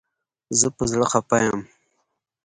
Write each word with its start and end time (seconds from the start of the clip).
زه 0.59 0.67
په 0.77 0.83
زړه 0.91 1.05
خپه 1.11 1.37
یم 1.45 1.59